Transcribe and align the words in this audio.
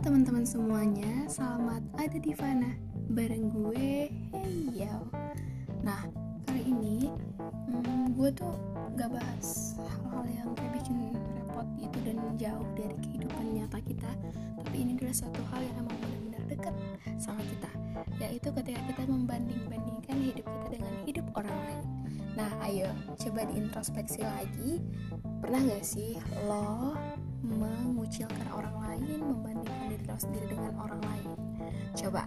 teman-teman 0.00 0.48
semuanya, 0.48 1.28
selamat 1.28 1.84
ada 2.00 2.16
di 2.16 2.32
Fana. 2.32 2.72
Bareng 3.12 3.52
gue, 3.52 4.08
hey 4.32 4.56
yo 4.72 4.96
Nah, 5.84 6.08
kali 6.48 6.72
ini 6.72 7.12
hmm, 7.68 8.16
gue 8.16 8.32
tuh 8.32 8.56
gak 8.96 9.12
bahas 9.12 9.76
hal-hal 9.76 10.24
yang 10.24 10.48
kayak 10.56 10.72
bikin 10.80 11.12
repot 11.36 11.68
gitu 11.76 11.98
dan 12.00 12.16
jauh 12.40 12.64
dari 12.72 12.96
kehidupan 12.96 13.44
nyata 13.52 13.76
kita. 13.84 14.08
Tapi 14.64 14.76
ini 14.80 14.96
adalah 14.96 15.12
suatu 15.12 15.42
hal 15.52 15.68
yang 15.68 15.76
emang 15.84 15.96
benar-benar 16.00 16.42
dekat 16.48 16.74
sama 17.20 17.44
kita. 17.44 17.70
Yaitu 18.24 18.48
ketika 18.56 18.80
kita 18.88 19.02
membanding-bandingkan 19.04 20.16
hidup 20.16 20.48
kita 20.48 20.80
dengan 20.80 20.94
hidup 21.04 21.26
orang 21.36 21.56
lain. 21.68 21.84
Nah, 22.40 22.48
ayo 22.64 22.88
coba 23.20 23.44
diintrospeksi 23.52 24.24
lagi. 24.24 24.80
Pernah 25.44 25.60
gak 25.60 25.84
sih 25.84 26.16
lo 26.48 26.96
mengucilkan 27.44 28.48
membandingkan 30.20 30.36
diri 30.36 30.46
dengan 30.52 30.72
orang 30.76 31.00
lain. 31.00 31.30
Coba 31.96 32.22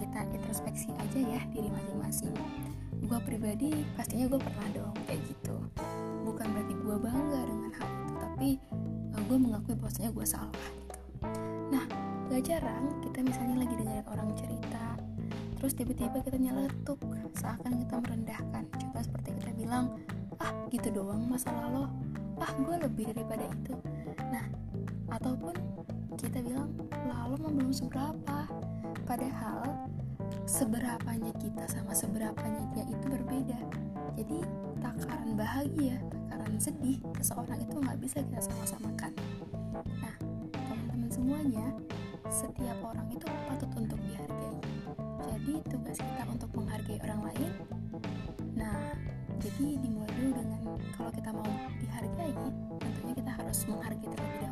kita 0.00 0.20
introspeksi 0.32 0.88
aja 0.96 1.18
ya 1.20 1.40
diri 1.52 1.68
masing-masing. 1.68 2.34
Gue 3.04 3.20
pribadi 3.20 3.84
pastinya 4.00 4.26
gue 4.32 4.40
pernah 4.40 4.68
dong 4.72 4.96
kayak 5.04 5.20
gitu. 5.28 5.56
Bukan 6.24 6.46
berarti 6.56 6.74
gue 6.74 6.96
bangga 6.96 7.40
dengan 7.44 7.72
hal 7.76 7.88
itu 7.92 8.12
tapi 8.16 8.48
eh, 9.12 9.22
gue 9.28 9.36
mengakui 9.36 9.74
bahwasanya 9.76 10.10
gue 10.16 10.26
salah 10.26 10.64
gitu. 10.80 10.98
Nah 11.68 11.84
gak 12.32 12.42
jarang 12.48 12.84
kita 13.04 13.20
misalnya 13.20 13.56
lagi 13.60 13.74
dengerin 13.76 14.06
orang 14.08 14.28
cerita 14.32 14.96
terus 15.60 15.72
tiba-tiba 15.76 16.20
kita 16.20 16.36
nyeletuk 16.40 16.98
seakan 17.36 17.72
kita 17.84 17.94
merendahkan. 18.00 18.64
Coba 18.72 18.98
seperti 19.04 19.36
kita 19.36 19.52
bilang 19.52 20.00
ah 20.40 20.52
gitu 20.72 20.88
doang 20.88 21.28
masalah 21.28 21.68
lo. 21.68 21.84
Ah 22.40 22.52
gue 22.56 22.76
lebih 22.80 23.12
daripada 23.12 23.44
itu. 23.52 23.76
Nah 24.32 24.44
ataupun 25.12 25.54
kita 26.16 26.40
bilang 26.40 26.72
lalu 27.04 27.34
mah 27.40 27.52
belum 27.52 27.72
seberapa? 27.72 28.38
Padahal 29.04 29.88
seberapanya 30.48 31.32
kita 31.40 31.64
sama 31.68 31.92
seberapanya 31.92 32.64
dia 32.72 32.84
itu 32.88 33.06
berbeda. 33.06 33.60
Jadi 34.16 34.38
takaran 34.80 35.32
bahagia 35.36 35.96
takaran 36.28 36.56
sedih 36.60 36.98
seseorang 37.20 37.60
itu 37.60 37.76
nggak 37.76 37.98
bisa 38.00 38.18
kita 38.24 38.40
sama-samakan. 38.40 39.12
Nah 40.00 40.14
teman-teman 40.52 41.10
semuanya 41.12 41.66
setiap 42.32 42.78
orang 42.80 43.08
itu 43.12 43.26
patut 43.48 43.70
untuk 43.76 44.00
dihargai. 44.04 44.56
Jadi 45.24 45.54
tugas 45.68 45.98
kita 46.00 46.22
untuk 46.28 46.50
menghargai 46.56 46.98
orang 47.04 47.20
lain 47.30 47.52
nah 48.54 48.94
jadi 49.42 49.76
dimulai 49.82 50.08
dulu 50.14 50.30
dengan 50.38 50.62
kalau 50.94 51.10
kita 51.10 51.30
mau 51.34 51.50
dihargai 51.82 52.32
tentunya 52.78 53.14
kita 53.18 53.30
harus 53.34 53.58
menghargai 53.66 54.08
terlebih 54.08 54.43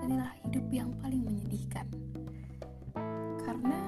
adalah 0.00 0.32
hidup 0.46 0.66
yang 0.72 0.90
paling 1.04 1.20
menyedihkan. 1.20 1.84
Karena 3.42 3.80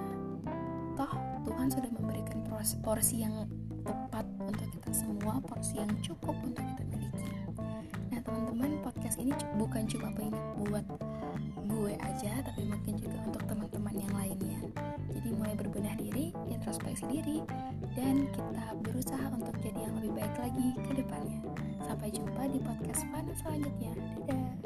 toh 0.99 1.15
Tuhan 1.49 1.69
sudah 1.73 1.91
memberikan 1.95 2.45
porsi 2.85 3.21
yang 3.25 3.49
tepat 3.85 4.25
untuk 4.41 4.69
kita 4.73 4.93
semua 4.93 5.37
porsi 5.45 5.81
yang 5.81 5.91
cukup 6.01 6.37
untuk 6.41 6.65
kita 6.65 6.85
miliki. 6.89 7.29
Nah 8.09 8.21
teman-teman 8.25 8.81
podcast 8.81 9.21
ini 9.21 9.37
bukan 9.61 9.85
cuma 9.89 10.09
buat 10.65 10.85
gue 11.65 11.95
aja 12.01 12.33
tapi 12.41 12.63
mungkin 12.65 12.97
juga 12.97 13.19
untuk 13.25 13.43
teman-teman 13.45 13.95
yang 14.01 14.15
lainnya. 14.17 14.61
Jadi 15.13 15.29
mulai 15.37 15.55
berbenah 15.57 15.97
diri 16.01 16.33
introspeksi 16.49 17.05
diri 17.09 17.39
dan 17.93 18.25
kita 18.33 18.65
berusaha 18.81 19.27
untuk 19.35 19.57
jadi 19.61 19.91
yang 19.91 19.95
lebih 20.01 20.13
baik 20.17 20.35
lagi 20.41 20.69
ke 20.81 20.93
depannya. 21.05 21.41
Sampai 21.85 22.09
jumpa 22.09 22.49
di 22.49 22.59
podcast 22.65 23.05
Fun 23.13 23.29
selanjutnya. 23.37 23.93
Dadah 24.25 24.64